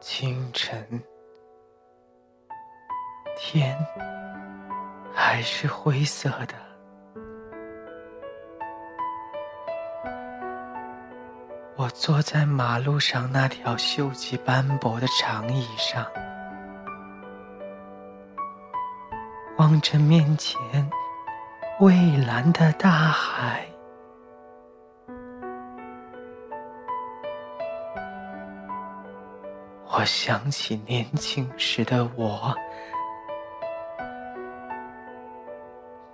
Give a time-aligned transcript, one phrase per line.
[0.00, 1.02] 清晨，
[3.36, 3.76] 天
[5.14, 6.54] 还是灰色的。
[11.76, 16.06] 我坐在马路上那条锈迹斑驳的长椅上，
[19.58, 20.58] 望着面前
[21.78, 23.69] 蔚蓝的大海。
[29.92, 32.54] 我想起年轻时的我，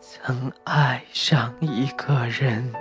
[0.01, 2.73] 曾爱上一个人。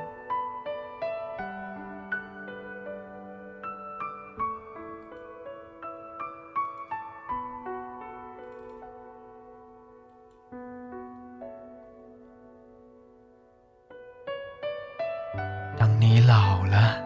[15.78, 17.05] 当你老了，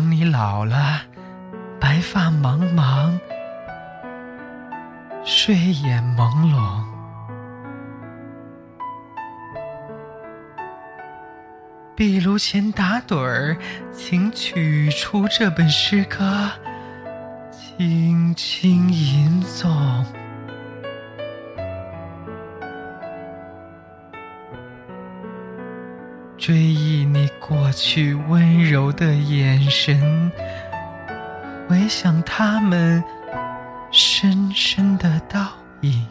[0.00, 1.02] 当你老了，
[1.78, 3.18] 白发茫茫，
[5.26, 6.82] 睡眼朦胧，
[11.94, 13.58] 壁炉前打盹儿，
[13.92, 16.50] 请取出这本诗歌，
[17.52, 20.02] 轻轻吟诵。
[26.50, 30.32] 追忆你过去温柔的眼神，
[31.68, 33.04] 回想他们
[33.92, 35.46] 深深的倒
[35.82, 36.04] 影。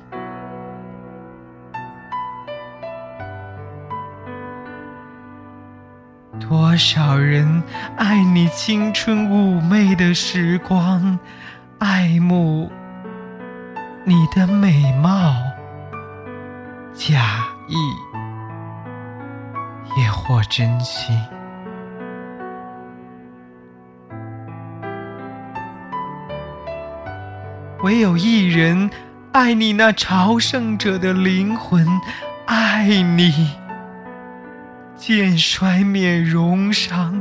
[6.39, 7.61] 多少人
[7.97, 11.19] 爱你青春妩媚的时光，
[11.79, 12.71] 爱慕
[14.05, 15.33] 你的美貌，
[16.93, 17.75] 假意。
[20.29, 21.19] 也或真心，
[27.81, 28.87] 唯有一人
[29.31, 31.83] 爱你那朝圣者的灵魂，
[32.45, 33.55] 爱你，
[34.95, 37.19] 渐衰面容上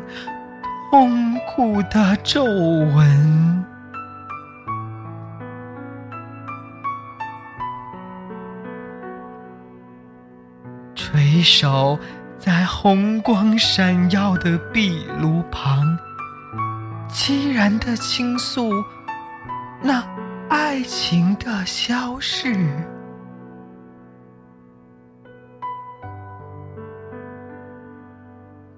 [0.90, 3.64] 痛苦的皱纹。
[10.94, 11.98] 垂首。
[12.38, 15.98] 在红光闪耀的壁炉旁，
[17.10, 18.70] 凄然的倾诉
[19.82, 20.02] 那
[20.48, 22.54] 爱情的消逝，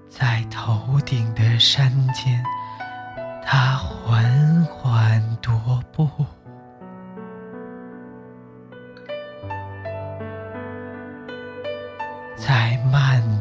[0.09, 2.43] 在头顶的山间，
[3.45, 5.30] 他缓缓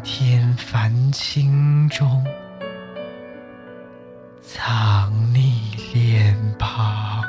[0.03, 2.23] 天繁星中，
[4.41, 7.23] 藏匿脸庞。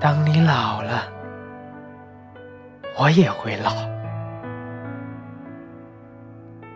[0.00, 1.10] 当你老了，
[2.96, 3.72] 我也会老。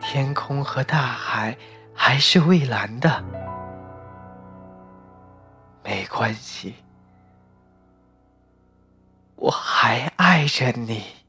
[0.00, 1.56] 天空和大海。
[1.94, 3.24] 还是蔚蓝的，
[5.84, 6.74] 没关系，
[9.36, 11.21] 我还爱着你。